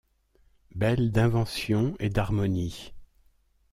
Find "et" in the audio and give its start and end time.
1.99-2.09